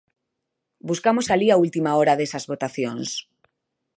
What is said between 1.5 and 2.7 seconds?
a última hora desas